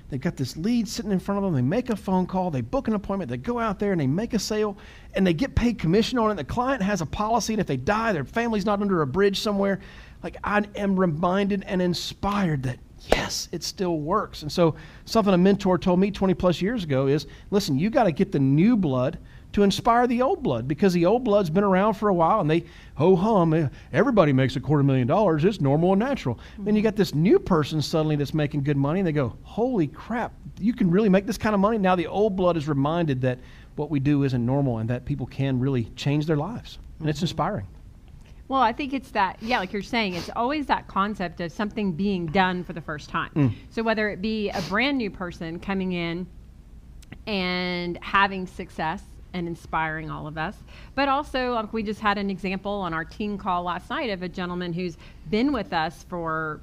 they've 0.08 0.20
got 0.20 0.36
this 0.36 0.56
lead 0.56 0.88
sitting 0.88 1.12
in 1.12 1.20
front 1.20 1.38
of 1.38 1.44
them, 1.44 1.54
they 1.54 1.62
make 1.62 1.90
a 1.90 1.96
phone 1.96 2.26
call, 2.26 2.50
they 2.50 2.62
book 2.62 2.88
an 2.88 2.94
appointment, 2.94 3.30
they 3.30 3.36
go 3.36 3.58
out 3.58 3.78
there 3.78 3.92
and 3.92 4.00
they 4.00 4.06
make 4.06 4.34
a 4.34 4.38
sale, 4.38 4.78
and 5.14 5.26
they 5.26 5.34
get 5.34 5.54
paid 5.54 5.78
commission 5.78 6.18
on 6.18 6.30
it. 6.30 6.36
The 6.36 6.44
client 6.44 6.82
has 6.82 7.00
a 7.00 7.06
policy, 7.06 7.52
and 7.52 7.60
if 7.60 7.66
they 7.66 7.76
die, 7.76 8.12
their 8.12 8.24
family's 8.24 8.64
not 8.64 8.80
under 8.80 9.02
a 9.02 9.06
bridge 9.06 9.40
somewhere 9.40 9.80
like 10.22 10.36
I 10.42 10.64
am 10.74 10.98
reminded 10.98 11.64
and 11.66 11.80
inspired 11.80 12.64
that 12.64 12.78
yes, 13.06 13.48
it 13.52 13.62
still 13.62 13.98
works. 13.98 14.42
And 14.42 14.50
so 14.50 14.74
something 15.04 15.32
a 15.32 15.38
mentor 15.38 15.78
told 15.78 16.00
me 16.00 16.10
20 16.10 16.34
plus 16.34 16.60
years 16.60 16.84
ago 16.84 17.06
is, 17.06 17.26
listen, 17.50 17.78
you 17.78 17.90
got 17.90 18.04
to 18.04 18.12
get 18.12 18.32
the 18.32 18.38
new 18.38 18.76
blood 18.76 19.18
to 19.52 19.62
inspire 19.62 20.06
the 20.06 20.20
old 20.20 20.42
blood 20.42 20.68
because 20.68 20.92
the 20.92 21.06
old 21.06 21.24
blood's 21.24 21.50
been 21.50 21.64
around 21.64 21.94
for 21.94 22.08
a 22.08 22.14
while 22.14 22.40
and 22.40 22.50
they 22.50 22.64
ho 22.94 23.16
hum 23.16 23.70
everybody 23.92 24.32
makes 24.32 24.56
a 24.56 24.60
quarter 24.60 24.82
million 24.82 25.06
dollars 25.06 25.44
it's 25.44 25.60
normal 25.60 25.92
and 25.92 26.00
natural 26.00 26.34
mm-hmm. 26.34 26.64
then 26.64 26.76
you 26.76 26.82
got 26.82 26.96
this 26.96 27.14
new 27.14 27.38
person 27.38 27.80
suddenly 27.80 28.14
that's 28.14 28.34
making 28.34 28.62
good 28.62 28.76
money 28.76 29.00
and 29.00 29.06
they 29.06 29.12
go 29.12 29.34
holy 29.42 29.86
crap 29.86 30.32
you 30.60 30.74
can 30.74 30.90
really 30.90 31.08
make 31.08 31.26
this 31.26 31.38
kind 31.38 31.54
of 31.54 31.60
money 31.60 31.78
now 31.78 31.96
the 31.96 32.06
old 32.06 32.36
blood 32.36 32.56
is 32.56 32.68
reminded 32.68 33.20
that 33.22 33.38
what 33.76 33.90
we 33.90 33.98
do 33.98 34.24
isn't 34.24 34.44
normal 34.44 34.78
and 34.78 34.90
that 34.90 35.04
people 35.04 35.26
can 35.26 35.58
really 35.58 35.84
change 35.96 36.26
their 36.26 36.36
lives 36.36 36.78
and 37.00 37.08
it's 37.08 37.18
mm-hmm. 37.18 37.24
inspiring 37.24 37.66
well, 38.48 38.62
I 38.62 38.72
think 38.72 38.94
it's 38.94 39.10
that, 39.10 39.36
yeah, 39.42 39.58
like 39.58 39.72
you're 39.72 39.82
saying, 39.82 40.14
it's 40.14 40.30
always 40.34 40.66
that 40.66 40.88
concept 40.88 41.40
of 41.40 41.52
something 41.52 41.92
being 41.92 42.26
done 42.26 42.64
for 42.64 42.72
the 42.72 42.80
first 42.80 43.10
time. 43.10 43.30
Mm. 43.34 43.54
So 43.70 43.82
whether 43.82 44.08
it 44.08 44.22
be 44.22 44.48
a 44.50 44.62
brand 44.62 44.96
new 44.96 45.10
person 45.10 45.60
coming 45.60 45.92
in 45.92 46.26
and 47.26 47.98
having 48.02 48.46
success 48.46 49.02
and 49.34 49.46
inspiring 49.46 50.10
all 50.10 50.26
of 50.26 50.38
us. 50.38 50.56
But 50.94 51.08
also, 51.08 51.52
like 51.52 51.72
we 51.74 51.82
just 51.82 52.00
had 52.00 52.16
an 52.16 52.30
example 52.30 52.72
on 52.72 52.94
our 52.94 53.04
team 53.04 53.36
call 53.36 53.64
last 53.64 53.90
night 53.90 54.10
of 54.10 54.22
a 54.22 54.28
gentleman 54.28 54.72
who's 54.72 54.96
been 55.28 55.52
with 55.52 55.74
us 55.74 56.04
for 56.08 56.60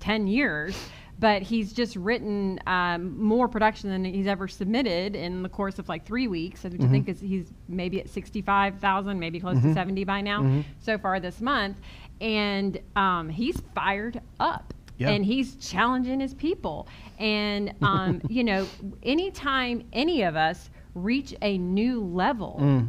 10 0.00 0.26
years 0.26 0.76
but 1.18 1.42
he's 1.42 1.72
just 1.72 1.96
written 1.96 2.60
um, 2.66 3.20
more 3.22 3.48
production 3.48 3.88
than 3.88 4.04
he's 4.04 4.26
ever 4.26 4.46
submitted 4.46 5.16
in 5.16 5.42
the 5.42 5.48
course 5.48 5.78
of 5.78 5.88
like 5.88 6.04
three 6.04 6.28
weeks. 6.28 6.64
which 6.64 6.74
mm-hmm. 6.74 6.84
I 6.84 6.88
think 6.88 7.08
is 7.08 7.20
he's 7.20 7.52
maybe 7.68 8.00
at 8.00 8.08
65,000, 8.08 9.18
maybe 9.18 9.40
close 9.40 9.56
mm-hmm. 9.56 9.68
to 9.68 9.74
70 9.74 10.04
by 10.04 10.20
now 10.20 10.42
mm-hmm. 10.42 10.60
so 10.78 10.98
far 10.98 11.18
this 11.18 11.40
month. 11.40 11.80
And 12.20 12.78
um, 12.96 13.28
he's 13.28 13.60
fired 13.74 14.20
up. 14.40 14.74
Yeah. 14.98 15.10
And 15.10 15.24
he's 15.24 15.56
challenging 15.56 16.20
his 16.20 16.34
people. 16.34 16.88
And, 17.18 17.74
um, 17.82 18.20
you 18.28 18.44
know, 18.44 18.66
anytime 19.02 19.84
any 19.92 20.22
of 20.22 20.36
us 20.36 20.70
reach 20.94 21.34
a 21.42 21.58
new 21.58 22.02
level, 22.02 22.58
mm. 22.60 22.88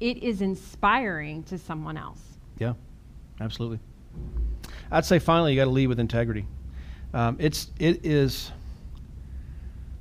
it 0.00 0.22
is 0.22 0.40
inspiring 0.40 1.42
to 1.44 1.58
someone 1.58 1.96
else. 1.96 2.20
Yeah, 2.58 2.74
absolutely. 3.40 3.80
I'd 4.90 5.04
say 5.04 5.18
finally, 5.18 5.52
you 5.52 5.60
got 5.60 5.64
to 5.64 5.70
lead 5.70 5.86
with 5.86 6.00
integrity. 6.00 6.46
Um, 7.14 7.36
it's 7.38 7.70
it 7.78 8.04
is. 8.04 8.50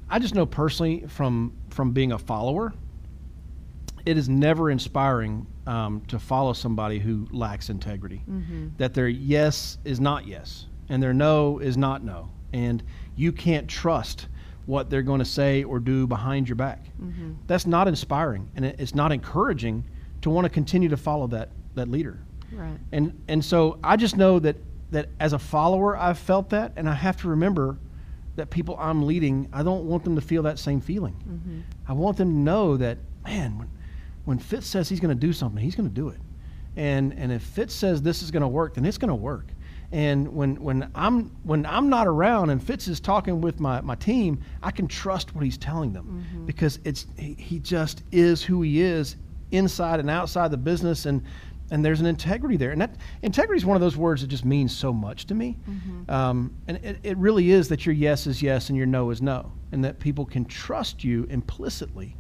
I 0.10 0.20
just 0.20 0.36
know 0.36 0.46
personally 0.46 1.06
from 1.08 1.54
from 1.70 1.92
being 1.92 2.12
a 2.12 2.18
follower, 2.20 2.74
it 4.06 4.18
is 4.18 4.30
never 4.30 4.72
inspiring 4.72 5.46
um, 5.68 6.02
to 6.08 6.20
follow 6.20 6.54
somebody 6.54 7.00
who 7.00 7.28
lacks 7.32 7.70
integrity. 7.70 8.24
Mm-hmm. 8.30 8.70
That 8.78 8.94
their 8.94 9.08
yes 9.08 9.78
is 9.86 10.00
not 10.00 10.28
yes, 10.28 10.68
and 10.90 11.02
their 11.02 11.14
no 11.14 11.60
is 11.60 11.78
not 11.78 12.04
no, 12.04 12.30
and 12.54 12.84
you 13.16 13.32
can't 13.32 13.68
trust 13.68 14.28
what 14.66 14.90
they're 14.90 15.02
going 15.02 15.20
to 15.20 15.26
say 15.26 15.64
or 15.64 15.80
do 15.80 16.08
behind 16.08 16.48
your 16.48 16.56
back. 16.56 16.86
Mm-hmm. 17.02 17.34
That's 17.48 17.66
not 17.66 17.88
inspiring, 17.88 18.50
and 18.56 18.66
it's 18.66 18.96
not 18.96 19.12
encouraging 19.12 19.84
to 20.22 20.30
want 20.30 20.46
to 20.46 20.50
continue 20.50 20.90
to 20.90 20.98
follow 20.98 21.28
that 21.28 21.50
that 21.76 21.90
leader. 21.90 22.20
Right. 22.52 22.78
And 22.92 23.22
and 23.28 23.44
so 23.44 23.80
I 23.84 23.96
just 23.96 24.18
know 24.18 24.40
that 24.40 24.56
that 24.92 25.10
as 25.20 25.34
a 25.34 25.40
follower, 25.40 25.98
I've 25.98 26.20
felt 26.20 26.50
that, 26.50 26.74
and 26.76 26.88
I 26.88 26.94
have 26.94 27.18
to 27.22 27.30
remember 27.30 27.78
that 28.36 28.50
people 28.50 28.78
I'm 28.80 29.06
leading, 29.06 29.50
I 29.52 29.64
don't 29.64 29.86
want 29.86 30.04
them 30.04 30.16
to 30.16 30.22
feel 30.22 30.44
that 30.44 30.60
same 30.60 30.82
feeling. 30.82 31.14
Mm-hmm. 31.14 31.60
I 31.88 31.94
want 31.94 32.18
them 32.18 32.30
to 32.30 32.36
know 32.36 32.78
that, 32.78 32.98
man, 33.24 33.58
when, 33.58 33.70
when 34.26 34.40
Fitz 34.40 34.68
says 34.68 34.88
he's 34.88 35.00
going 35.00 35.16
to 35.16 35.20
do 35.20 35.34
something, 35.34 35.62
he's 35.62 35.76
going 35.76 35.90
to 35.90 35.96
do 35.96 36.10
it. 36.10 36.20
And, 36.78 37.14
and 37.14 37.32
if 37.32 37.42
Fitz 37.42 37.74
says 37.74 38.02
this 38.02 38.22
is 38.22 38.32
going 38.32 38.42
to 38.42 38.48
work, 38.48 38.76
then 38.76 38.86
it's 38.86 38.98
going 38.98 39.10
to 39.10 39.16
work. 39.16 39.48
And 39.92 40.34
when, 40.34 40.56
when, 40.62 40.90
I'm, 40.96 41.36
when 41.44 41.66
I'm 41.66 41.90
not 41.90 42.08
around 42.08 42.50
and 42.50 42.64
Fitz 42.64 42.88
is 42.88 43.02
talking 43.02 43.42
with 43.42 43.60
my, 43.60 43.82
my 43.82 43.96
team, 43.96 44.42
I 44.64 44.72
can 44.72 44.88
trust 44.88 45.36
what 45.36 45.44
he's 45.44 45.58
telling 45.58 45.92
them 45.92 46.26
mm-hmm. 46.26 46.46
because 46.46 46.80
it's, 46.86 47.08
he, 47.18 47.34
he 47.34 47.60
just 47.60 48.04
is 48.14 48.42
who 48.42 48.62
he 48.62 48.82
is 48.82 49.18
inside 49.52 50.00
and 50.00 50.10
outside 50.10 50.50
the 50.52 50.58
business. 50.58 51.06
And, 51.06 51.22
and 51.72 51.84
there's 51.84 52.02
an 52.02 52.06
integrity 52.06 52.58
there. 52.58 52.72
And 52.72 52.82
that 52.82 52.96
integrity 53.24 53.58
is 53.58 53.66
one 53.66 53.76
of 53.76 53.82
those 53.82 53.98
words 53.98 54.22
that 54.22 54.28
just 54.28 54.46
means 54.46 54.76
so 54.76 54.94
much 54.94 55.26
to 55.28 55.34
me. 55.34 55.58
Mm-hmm. 55.68 56.12
Um, 56.12 56.54
and 56.68 56.78
it, 56.78 57.00
it 57.02 57.18
really 57.18 57.52
is 57.52 57.70
that 57.70 57.86
your 57.86 57.96
yes 57.96 58.28
is 58.28 58.42
yes 58.42 58.70
and 58.70 58.78
your 58.78 58.86
no 58.86 59.10
is 59.10 59.22
no, 59.22 59.52
and 59.72 59.84
that 59.84 60.00
people 60.00 60.26
can 60.26 60.46
trust 60.46 61.04
you 61.04 61.24
implicitly. 61.30 62.16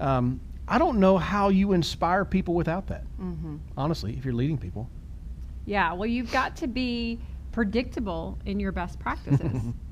Um, 0.00 0.40
I 0.66 0.78
don't 0.78 0.98
know 0.98 1.18
how 1.18 1.50
you 1.50 1.74
inspire 1.74 2.24
people 2.24 2.54
without 2.54 2.86
that, 2.86 3.04
mm-hmm. 3.20 3.56
honestly, 3.76 4.16
if 4.16 4.24
you're 4.24 4.34
leading 4.34 4.56
people. 4.56 4.88
Yeah, 5.66 5.92
well, 5.92 6.06
you've 6.06 6.32
got 6.32 6.56
to 6.56 6.66
be 6.66 7.20
predictable 7.52 8.38
in 8.46 8.58
your 8.58 8.72
best 8.72 8.98
practices. 8.98 9.62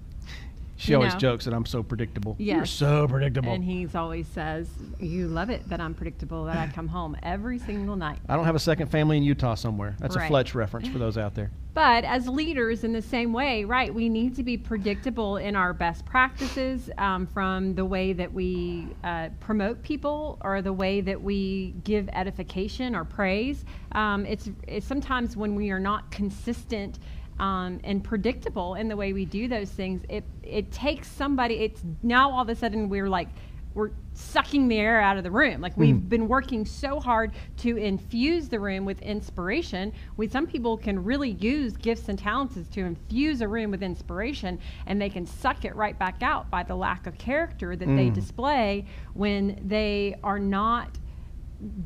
She 0.77 0.93
you 0.93 0.97
always 0.97 1.13
know? 1.15 1.19
jokes 1.19 1.45
that 1.45 1.55
I'm 1.55 1.67
so 1.67 1.83
predictable. 1.83 2.37
Yes. 2.39 2.57
You're 2.57 2.67
so 2.67 3.09
predictable. 3.09 3.53
And 3.53 3.63
he 3.63 3.89
always 3.95 4.27
says, 4.27 4.69
You 4.99 5.29
love 5.29 5.51
it 5.51 5.69
that 5.69 5.81
I'm 5.81 5.95
predictable, 5.95 6.45
that 6.47 6.57
I 6.57 6.73
come 6.73 6.89
home 6.89 7.17
every 7.23 7.59
single 7.59 7.97
night. 7.97 8.19
I 8.29 8.37
don't 8.37 8.45
have 8.45 8.57
a 8.57 8.61
second 8.61 8.89
family 8.89 9.17
in 9.17 9.23
Utah 9.23 9.55
somewhere. 9.55 9.97
That's 9.99 10.17
right. 10.17 10.25
a 10.25 10.29
Fletch 10.29 10.55
reference 10.55 10.89
for 10.89 10.99
those 10.99 11.19
out 11.19 11.35
there. 11.35 11.51
But 11.75 12.05
as 12.05 12.29
leaders, 12.29 12.85
in 12.85 12.93
the 12.93 13.01
same 13.01 13.33
way, 13.33 13.65
right, 13.65 13.93
we 13.93 14.11
need 14.11 14.37
to 14.37 14.43
be 14.43 14.59
predictable 14.59 15.39
in 15.39 15.57
our 15.57 15.73
best 15.73 16.05
practices 16.05 16.91
um, 16.99 17.27
from 17.27 17.75
the 17.75 17.85
way 17.85 18.13
that 18.13 18.31
we 18.31 18.89
uh, 19.05 19.31
promote 19.41 19.83
people 19.83 20.39
or 20.43 20.61
the 20.61 20.73
way 20.73 21.01
that 21.01 21.23
we 21.23 21.75
give 21.85 22.11
edification 22.13 22.95
or 22.95 23.05
praise. 23.05 23.65
Um, 23.93 24.27
it's, 24.27 24.51
it's 24.69 24.87
sometimes 24.87 25.35
when 25.35 25.55
we 25.55 25.71
are 25.71 25.81
not 25.81 26.11
consistent 26.11 26.99
um, 27.39 27.81
and 27.85 28.03
predictable 28.05 28.75
in 28.75 28.89
the 28.89 28.97
way 28.97 29.13
we 29.13 29.25
do 29.25 29.49
those 29.49 29.71
things, 29.71 30.03
it 30.09 30.25
it 30.43 30.71
takes 30.71 31.09
somebody. 31.09 31.55
It's 31.57 31.83
now 32.03 32.31
all 32.31 32.43
of 32.43 32.49
a 32.49 32.55
sudden 32.55 32.89
we're 32.89 33.09
like 33.09 33.29
we're 33.75 33.91
sucking 34.15 34.69
the 34.69 34.77
air 34.77 35.01
out 35.01 35.17
of 35.17 35.25
the 35.25 35.31
room. 35.31 35.61
Like 35.61 35.77
we've 35.77 35.95
mm. 35.95 36.09
been 36.09 36.29
working 36.29 36.67
so 36.67 37.01
hard 37.01 37.33
to 37.59 37.77
infuse 37.77 38.49
the 38.49 38.61
room 38.61 38.85
with 38.85 39.01
inspiration. 39.01 39.93
We 40.17 40.29
some 40.29 40.47
people 40.47 40.77
can 40.77 41.03
really 41.03 41.31
use 41.31 41.77
gifts 41.77 42.09
and 42.09 42.19
talents 42.19 42.59
to 42.69 42.81
infuse 42.81 43.41
a 43.41 43.49
room 43.49 43.71
with 43.71 43.83
inspiration, 43.83 44.59
and 44.87 45.01
they 45.01 45.09
can 45.09 45.27
suck 45.27 45.65
it 45.65 45.75
right 45.75 45.99
back 45.99 46.23
out 46.23 46.51
by 46.51 46.63
the 46.63 46.75
lack 46.75 47.07
of 47.07 47.17
character 47.19 47.75
that 47.75 47.89
mm. 47.89 47.97
they 47.97 48.11
display 48.11 48.87
when 49.15 49.61
they 49.65 50.17
are 50.23 50.39
not 50.39 50.99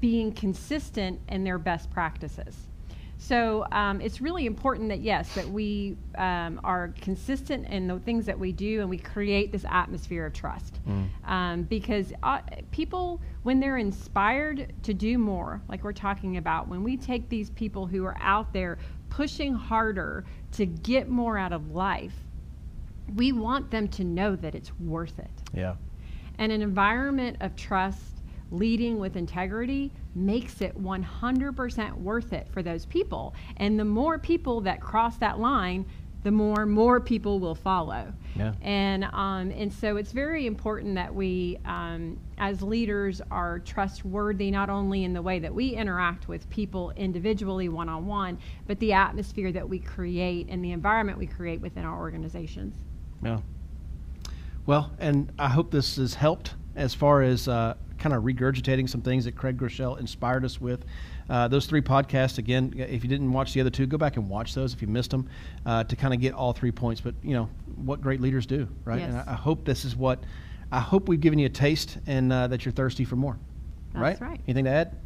being 0.01 0.33
consistent 0.33 1.21
in 1.29 1.45
their 1.45 1.59
best 1.59 1.91
practices. 1.91 2.57
So 3.27 3.67
um, 3.73 4.01
it's 4.01 4.21
really 4.21 4.47
important 4.47 4.89
that 4.91 5.01
yes, 5.01 5.35
that 5.35 5.49
we 5.49 5.97
um, 6.17 6.61
are 6.63 6.95
consistent 7.01 7.67
in 7.67 7.89
the 7.89 7.99
things 7.99 8.25
that 8.27 8.39
we 8.39 8.53
do, 8.53 8.83
and 8.83 8.89
we 8.89 8.99
create 8.99 9.51
this 9.51 9.65
atmosphere 9.69 10.27
of 10.27 10.33
trust. 10.33 10.79
Mm. 10.89 11.09
Um, 11.25 11.63
because 11.65 12.13
uh, 12.23 12.39
people, 12.71 13.21
when 13.43 13.59
they're 13.59 13.79
inspired 13.79 14.73
to 14.85 14.95
do 14.95 15.19
more, 15.19 15.61
like 15.69 15.83
we're 15.83 15.93
talking 15.93 16.37
about, 16.37 16.69
when 16.69 16.85
we 16.85 16.97
take 16.97 17.29
these 17.29 17.51
people 17.51 17.85
who 17.85 18.05
are 18.05 18.17
out 18.21 18.53
there 18.53 18.79
pushing 19.11 19.55
harder 19.55 20.25
to 20.53 20.65
get 20.65 21.09
more 21.09 21.37
out 21.37 21.53
of 21.53 21.73
life, 21.73 22.15
we 23.17 23.33
want 23.33 23.73
them 23.73 23.89
to 23.89 24.05
know 24.05 24.37
that 24.37 24.55
it's 24.55 24.71
worth 24.79 25.19
it. 25.19 25.31
Yeah. 25.53 25.75
And 26.39 26.53
an 26.53 26.63
environment 26.63 27.39
of 27.41 27.57
trust 27.57 28.23
leading 28.53 29.01
with 29.01 29.17
integrity 29.17 29.91
makes 30.17 30.63
it 30.63 30.83
100% 30.83 31.99
worth 31.99 32.33
it 32.33 32.49
for 32.51 32.63
those 32.63 32.87
people. 32.87 33.35
And 33.59 33.79
the 33.79 33.85
more 33.85 34.19
people 34.19 34.63
that 34.63 34.81
cross 34.81 35.19
that 35.19 35.39
line, 35.39 35.87
the 36.27 36.33
more 36.33 36.67
more 36.67 36.99
people 36.99 37.39
will 37.39 37.55
follow. 37.55 38.13
Yeah. 38.35 38.53
And 38.61 39.05
um, 39.05 39.53
and 39.53 39.73
so 39.73 39.97
it's 39.97 40.11
very 40.11 40.47
important 40.47 40.97
that 40.97 41.15
we, 41.15 41.57
um, 41.65 42.19
as 42.37 42.63
leaders, 42.63 43.23
are 43.31 43.61
trustworthy 43.61 44.51
not 44.51 44.69
only 44.69 45.05
in 45.05 45.13
the 45.13 45.23
way 45.23 45.39
that 45.39 45.55
we 45.55 45.69
interact 45.69 46.27
with 46.27 46.51
people 46.51 46.93
individually, 46.97 47.69
one 47.69 47.89
on 47.89 48.07
one, 48.07 48.39
but 48.67 48.81
the 48.81 48.93
atmosphere 48.93 49.53
that 49.53 49.69
we 49.69 49.79
create 49.79 50.49
and 50.51 50.65
the 50.65 50.73
environment 50.73 51.17
we 51.17 51.29
create 51.29 51.61
within 51.61 51.85
our 51.85 51.97
organizations. 51.97 52.75
Yeah. 53.23 53.39
Well, 54.67 54.91
and 54.99 55.31
I 55.39 55.51
hope 55.51 55.71
this 55.71 55.95
has 55.95 56.15
helped 56.15 56.55
as 56.77 56.95
far 56.95 57.23
as 57.23 57.49
uh, 57.49 57.75
kind 57.99 58.15
of 58.15 58.23
regurgitating 58.23 58.89
some 58.89 59.01
things 59.01 59.25
that 59.25 59.35
Craig 59.35 59.59
Groeschel 59.59 59.99
inspired 59.99 60.45
us 60.45 60.61
with. 60.61 60.85
Uh, 61.29 61.49
those 61.49 61.67
three 61.67 61.81
podcasts, 61.81 62.39
again, 62.39 62.73
if 62.77 63.03
you 63.03 63.09
didn't 63.09 63.33
watch 63.33 63.53
the 63.53 63.61
other 63.61 63.71
two, 63.71 63.87
go 63.87 63.99
back 63.99 64.17
and 64.17 64.29
watch 64.29 64.55
those 64.55 64.73
if 64.73 64.81
you 64.81 64.87
missed 64.87 65.11
them 65.11 65.29
uh, 65.65 65.83
to 65.85 65.97
kind 65.97 66.15
of 66.15 66.21
get 66.21 66.35
all 66.35 66.53
three 66.53 66.71
points. 66.71 67.01
But, 67.01 67.15
you 67.23 67.35
know, 67.35 67.49
what 67.75 68.01
great 68.01 68.21
leaders 68.21 68.47
do, 68.47 68.69
right? 68.85 69.01
Yes. 69.01 69.09
And 69.09 69.19
I, 69.19 69.33
I, 69.33 69.35
hope 69.35 69.65
this 69.65 69.85
is 69.85 69.97
what, 69.97 70.23
I 70.71 70.79
hope 70.79 71.09
we've 71.09 71.21
given 71.21 71.39
you 71.39 71.47
a 71.47 71.51
taste 71.51 71.99
and 72.07 72.33
uh, 72.33 72.47
that 72.49 72.65
you're 72.65 72.73
thirsty 72.73 73.05
for 73.05 73.17
more. 73.17 73.39
That's 73.93 74.21
right? 74.21 74.29
right. 74.29 74.41
Anything 74.47 74.67
to 74.67 74.71
add? 74.71 74.97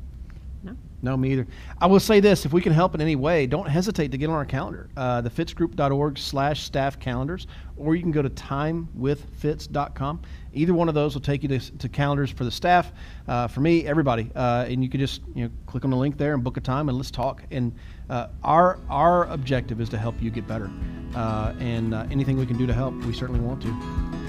No. 0.62 0.76
No, 1.02 1.16
me 1.16 1.32
either. 1.32 1.46
I 1.80 1.86
will 1.86 2.00
say 2.00 2.20
this: 2.20 2.44
if 2.44 2.52
we 2.52 2.60
can 2.60 2.72
help 2.72 2.94
in 2.94 3.00
any 3.00 3.16
way, 3.16 3.46
don't 3.46 3.66
hesitate 3.66 4.10
to 4.10 4.18
get 4.18 4.28
on 4.28 4.34
our 4.34 4.44
calendar, 4.44 4.90
uh, 4.96 5.22
thefitzgroup.org 5.22 6.18
slash 6.18 6.62
staff 6.62 6.98
calendars, 6.98 7.46
or 7.78 7.94
you 7.94 8.02
can 8.02 8.10
go 8.10 8.20
to 8.20 8.28
timewithfitz.com. 8.28 10.20
Either 10.52 10.74
one 10.74 10.88
of 10.88 10.94
those 10.94 11.14
will 11.14 11.22
take 11.22 11.42
you 11.42 11.48
to, 11.48 11.78
to 11.78 11.88
calendars 11.88 12.30
for 12.30 12.44
the 12.44 12.50
staff, 12.50 12.92
uh, 13.28 13.46
for 13.46 13.60
me, 13.60 13.86
everybody, 13.86 14.30
uh, 14.36 14.66
and 14.68 14.82
you 14.82 14.90
can 14.90 15.00
just 15.00 15.22
you 15.34 15.44
know 15.44 15.50
click 15.64 15.84
on 15.84 15.90
the 15.90 15.96
link 15.96 16.18
there 16.18 16.34
and 16.34 16.44
book 16.44 16.58
a 16.58 16.60
time 16.60 16.90
and 16.90 16.98
let's 16.98 17.10
talk. 17.10 17.42
And 17.50 17.74
uh, 18.10 18.28
our 18.44 18.78
our 18.90 19.24
objective 19.28 19.80
is 19.80 19.88
to 19.90 19.98
help 19.98 20.20
you 20.20 20.30
get 20.30 20.46
better, 20.46 20.70
uh, 21.14 21.54
and 21.60 21.94
uh, 21.94 22.06
anything 22.10 22.36
we 22.36 22.44
can 22.44 22.58
do 22.58 22.66
to 22.66 22.74
help, 22.74 22.94
we 23.04 23.14
certainly 23.14 23.40
want 23.40 23.62
to. 23.62 23.70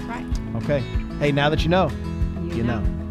Right. 0.08 0.26
Okay. 0.64 0.80
Hey, 1.20 1.34
now 1.34 1.50
that 1.50 1.64
you 1.64 1.70
know, 1.70 1.90
you, 2.44 2.58
you 2.58 2.64
know. 2.64 2.80
know. 2.80 3.11